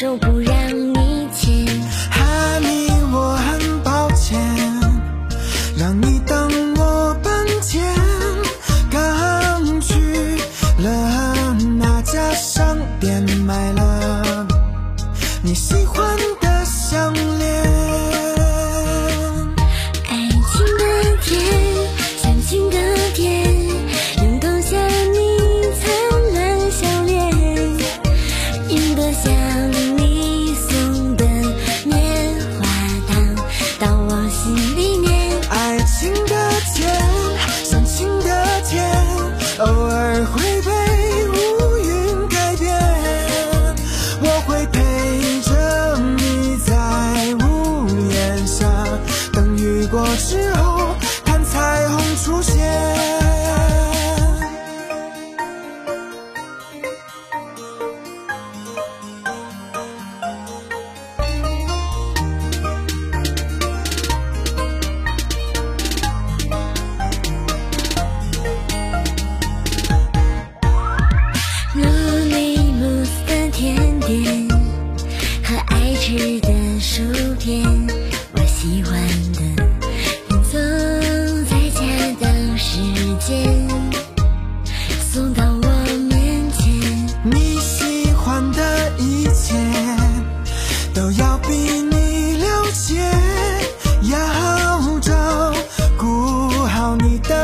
[0.00, 0.54] 手不让
[0.94, 1.66] 你牵。
[2.08, 4.38] 哈尼，我很抱歉，
[5.76, 7.84] 让你等我半天。
[8.92, 9.96] 刚去
[10.78, 14.46] 了那家商店，买了
[15.42, 17.64] 你喜欢的项链。
[20.06, 20.84] 爱情的
[21.24, 21.42] 甜，
[22.22, 22.76] 相亲的
[23.14, 23.66] 甜，
[24.18, 24.76] 用勾下
[25.10, 25.18] 你
[25.80, 25.90] 灿
[26.34, 27.34] 烂笑脸，
[28.68, 29.26] 赢得像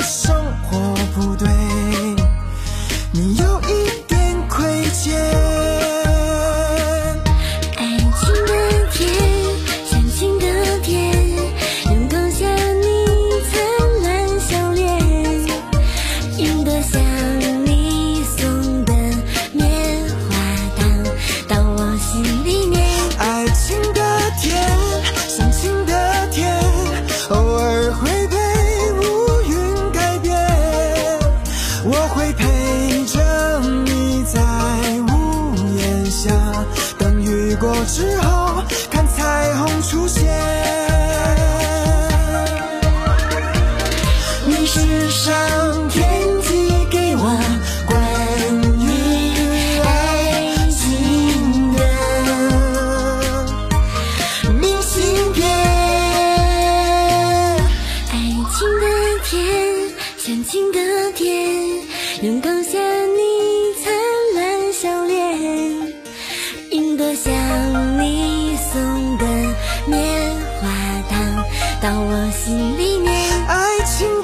[0.00, 0.34] 生
[0.70, 0.99] 活，
[32.14, 34.40] 会陪着你在
[35.12, 36.30] 屋檐下，
[36.98, 40.28] 等雨过之后看彩虹出现。
[44.46, 45.99] 你是上天
[62.22, 63.90] 阳光下你灿
[64.34, 65.40] 烂笑脸，
[66.70, 67.32] 赢得像
[67.98, 69.24] 你送的
[69.86, 70.68] 棉花
[71.08, 71.42] 糖
[71.80, 73.10] 到我心里面。
[73.48, 74.19] 爱情